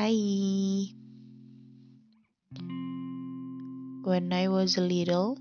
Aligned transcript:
Hai. 0.00 0.96
When 4.02 4.32
I 4.32 4.48
was 4.48 4.78
little, 4.78 5.36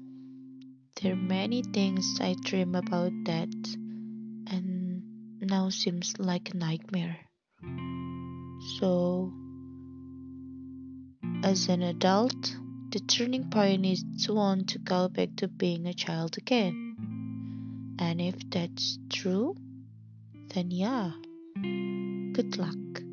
there 1.00 1.14
are 1.14 1.16
many 1.16 1.64
things 1.64 2.20
I 2.20 2.36
dream 2.44 2.76
about 2.76 3.14
that 3.24 3.56
and 4.52 5.02
now 5.40 5.70
seems 5.70 6.20
like 6.20 6.54
a 6.54 6.58
nightmare. 6.58 7.20
So, 8.80 9.32
as 11.42 11.70
an 11.70 11.82
adult, 11.82 12.58
the 12.92 13.00
turning 13.00 13.50
point 13.50 13.86
is 13.86 14.04
to 14.26 14.34
want 14.34 14.68
to 14.72 14.80
go 14.80 15.08
back 15.08 15.38
to 15.38 15.48
being 15.48 15.88
a 15.88 15.94
child 15.94 16.38
again. 16.38 17.96
And 17.98 18.20
if 18.20 18.36
that's 18.50 19.00
true, 19.10 19.56
then 20.54 20.70
yeah, 20.70 21.12
good 22.34 22.58
luck. 22.58 23.09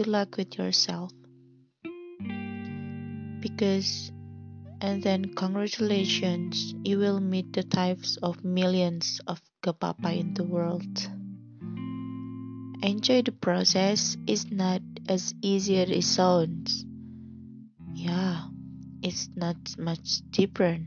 Good 0.00 0.08
luck 0.08 0.38
with 0.38 0.56
yourself. 0.56 1.12
Because, 3.40 4.10
and 4.80 5.02
then 5.02 5.34
congratulations, 5.34 6.72
you 6.82 6.96
will 6.96 7.20
meet 7.20 7.52
the 7.52 7.64
types 7.64 8.16
of 8.22 8.42
millions 8.42 9.20
of 9.26 9.42
gapapa 9.62 10.18
in 10.18 10.32
the 10.32 10.44
world. 10.44 10.88
Enjoy 12.82 13.20
the 13.20 13.36
process, 13.44 14.16
it's 14.26 14.50
not 14.50 14.80
as 15.06 15.34
easy 15.42 15.76
as 15.76 15.90
it 15.90 16.04
sounds. 16.04 16.86
Yeah, 17.92 18.48
it's 19.02 19.28
not 19.36 19.60
much 19.76 20.22
different 20.30 20.86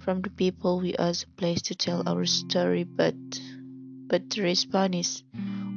from 0.00 0.22
the 0.22 0.30
people 0.30 0.80
we 0.80 0.96
ask 0.96 1.24
a 1.24 1.30
place 1.38 1.62
to 1.70 1.76
tell 1.76 2.02
our 2.04 2.26
story, 2.26 2.82
but 2.82 3.14
but 4.08 4.28
the 4.30 4.42
response 4.42 4.96
is, 4.96 5.22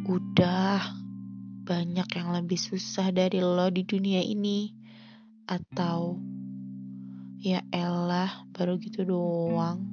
udah 0.10 1.11
banyak 1.72 2.20
yang 2.20 2.36
lebih 2.36 2.60
susah 2.60 3.16
dari 3.16 3.40
lo 3.40 3.72
di 3.72 3.88
dunia 3.88 4.20
ini, 4.20 4.76
atau 5.48 6.20
ya 7.40 7.64
elah 7.72 8.44
baru 8.52 8.76
gitu 8.76 9.08
doang. 9.08 9.88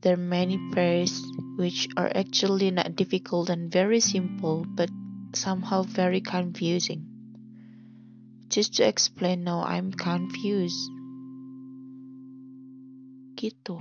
There 0.00 0.16
are 0.16 0.24
many 0.32 0.56
prayers 0.72 1.20
which 1.60 1.92
are 2.00 2.08
actually 2.08 2.72
not 2.72 2.96
difficult 2.96 3.52
and 3.52 3.68
very 3.68 4.00
simple, 4.00 4.64
but 4.64 4.88
somehow 5.36 5.84
very 5.84 6.24
confusing. 6.24 7.04
Just 8.48 8.80
to 8.80 8.88
explain 8.88 9.44
now, 9.44 9.60
I'm 9.60 9.92
confused. 9.92 10.88
Gitu. 13.36 13.76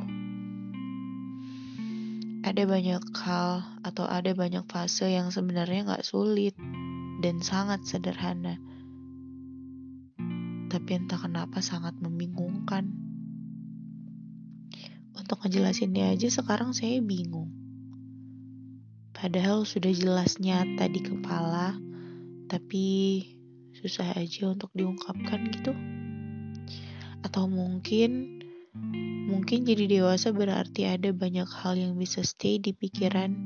Ada 2.47 2.63
banyak 2.63 3.11
hal 3.27 3.59
atau 3.83 4.07
ada 4.07 4.31
banyak 4.31 4.63
fase 4.71 5.11
yang 5.11 5.35
sebenarnya 5.35 5.83
nggak 5.83 6.07
sulit 6.07 6.55
dan 7.19 7.43
sangat 7.43 7.83
sederhana. 7.83 8.55
Tapi 10.71 10.89
entah 10.95 11.19
kenapa 11.19 11.59
sangat 11.59 11.99
membingungkan. 11.99 12.87
Untuk 15.11 15.43
ngejelasinnya 15.43 16.15
aja 16.15 16.31
sekarang 16.31 16.71
saya 16.71 17.03
bingung. 17.03 17.51
Padahal 19.11 19.67
sudah 19.67 19.91
jelas 19.91 20.39
nyata 20.39 20.87
di 20.87 21.03
kepala, 21.03 21.75
tapi 22.47 22.87
susah 23.75 24.15
aja 24.15 24.47
untuk 24.47 24.71
diungkapkan 24.71 25.51
gitu. 25.51 25.75
Atau 27.27 27.51
mungkin 27.51 28.39
mungkin 29.37 29.69
jadi 29.69 29.85
dewasa 29.85 30.33
berarti 30.33 30.89
ada 30.89 31.13
banyak 31.13 31.45
hal 31.45 31.77
yang 31.77 31.93
bisa 31.93 32.25
stay 32.25 32.57
di 32.57 32.73
pikiran 32.73 33.37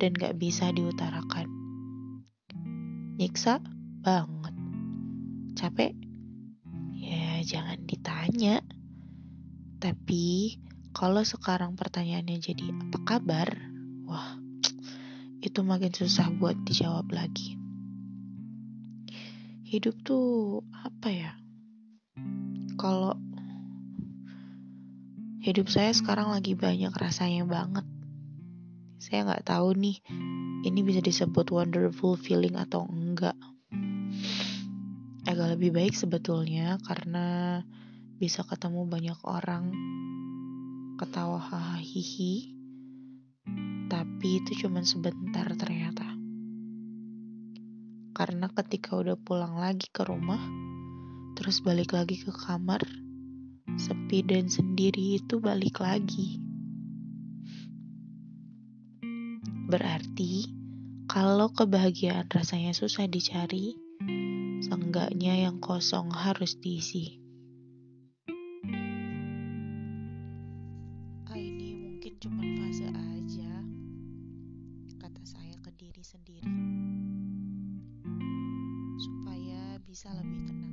dan 0.00 0.16
gak 0.16 0.40
bisa 0.40 0.72
diutarakan. 0.72 1.44
Nyiksa 3.20 3.60
banget. 4.00 4.56
Capek? 5.52 5.92
Ya 6.96 7.44
jangan 7.44 7.84
ditanya. 7.84 8.64
Tapi 9.76 10.56
kalau 10.96 11.20
sekarang 11.20 11.76
pertanyaannya 11.76 12.40
jadi 12.40 12.64
apa 12.88 12.98
kabar? 13.04 13.52
Wah, 14.08 14.40
itu 15.44 15.60
makin 15.60 15.92
susah 15.92 16.32
buat 16.40 16.56
dijawab 16.64 17.12
lagi. 17.12 17.52
Hidup 19.68 19.92
tuh 20.08 20.64
apa 20.72 21.12
ya? 21.12 21.36
Kalau 22.80 23.27
hidup 25.48 25.72
saya 25.72 25.96
sekarang 25.96 26.28
lagi 26.28 26.52
banyak 26.52 26.92
rasanya 26.92 27.48
banget. 27.48 27.88
Saya 29.00 29.24
nggak 29.24 29.48
tahu 29.48 29.72
nih, 29.80 29.96
ini 30.68 30.84
bisa 30.84 31.00
disebut 31.00 31.48
wonderful 31.48 32.20
feeling 32.20 32.52
atau 32.52 32.84
enggak. 32.84 33.32
Agak 35.24 35.56
lebih 35.56 35.72
baik 35.72 35.96
sebetulnya 35.96 36.76
karena 36.84 37.60
bisa 38.20 38.44
ketemu 38.44 38.84
banyak 38.84 39.16
orang 39.24 39.72
ketawa 41.00 41.40
hahaha 41.40 42.32
tapi 43.86 44.42
itu 44.42 44.66
cuma 44.66 44.82
sebentar 44.82 45.46
ternyata 45.54 46.02
karena 48.10 48.50
ketika 48.50 48.98
udah 48.98 49.14
pulang 49.14 49.62
lagi 49.62 49.86
ke 49.94 50.02
rumah 50.02 50.42
terus 51.38 51.62
balik 51.62 51.94
lagi 51.94 52.18
ke 52.18 52.34
kamar 52.34 52.82
sepi 53.78 54.26
dan 54.26 54.50
sendiri 54.50 55.22
itu 55.22 55.38
balik 55.38 55.78
lagi. 55.78 56.42
Berarti 59.70 60.50
kalau 61.06 61.54
kebahagiaan 61.54 62.26
rasanya 62.28 62.74
susah 62.74 63.06
dicari 63.06 63.78
seenggaknya 64.60 65.46
yang 65.46 65.62
kosong 65.62 66.10
harus 66.10 66.58
diisi. 66.58 67.22
Sendiri. 75.98 76.48
Supaya 78.96 79.76
bisa 79.84 80.08
lebih 80.16 80.40
tenang 80.48 80.67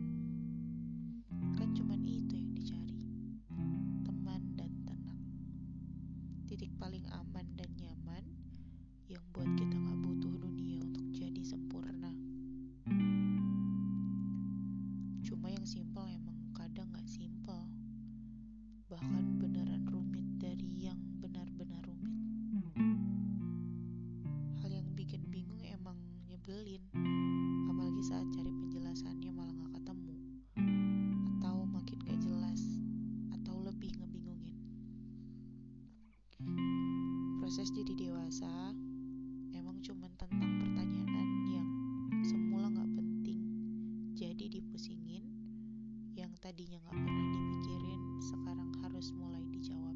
tadinya 46.56 46.80
gak 46.88 46.96
pernah 46.96 47.28
dipikirin 47.36 48.02
sekarang 48.24 48.72
harus 48.80 49.12
mulai 49.12 49.44
dijawab. 49.52 49.92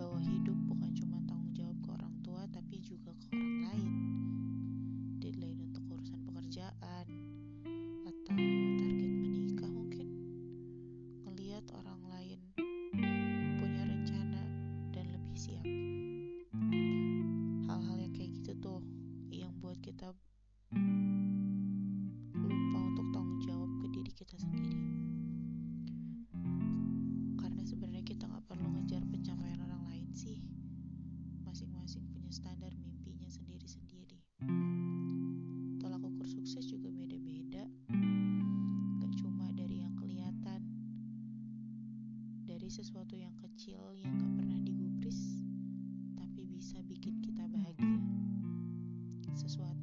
Bahwa 0.00 0.16
hidup 0.24 0.56
bukan 0.64 0.88
cuma 0.96 1.20
tanggung 1.28 1.52
jawab 1.52 1.76
ke 1.84 1.88
orang 1.92 2.16
tua 2.24 2.48
tapi 2.48 2.80
juga 2.80 3.12
ke 3.20 3.28
orang 3.28 3.60
lain. 3.68 3.92
Deadline 5.20 5.60
untuk 5.68 5.84
urusan 5.92 6.16
pekerjaan 6.16 7.04
atau 8.08 8.40
target 8.80 9.12
menikah 9.20 9.68
mungkin. 9.68 10.08
Ngelihat 11.28 11.68
orang 11.76 12.00
lain 12.08 12.40
punya 13.60 13.84
rencana 13.84 14.42
dan 14.96 15.12
lebih 15.12 15.36
siap. 15.36 15.66
Hal-hal 17.68 17.96
yang 18.00 18.16
kayak 18.16 18.32
gitu 18.32 18.56
tuh 18.64 18.80
yang 19.28 19.52
buat 19.60 19.76
kita 19.84 20.16
sesuatu 42.70 43.18
yang 43.18 43.34
kecil 43.34 43.82
yang 43.98 44.14
gak 44.14 44.30
pernah 44.38 44.62
digubris 44.62 45.42
tapi 46.14 46.46
bisa 46.46 46.78
bikin 46.86 47.18
kita 47.18 47.42
bahagia. 47.50 47.98
Sesuatu 49.34 49.79